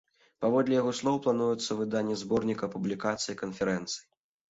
Паводле 0.43 0.77
яго 0.77 0.93
слоў, 0.99 1.19
плануецца 1.27 1.77
выданне 1.81 2.15
зборніка 2.21 2.71
публікацый 2.77 3.35
канферэнцыі. 3.43 4.01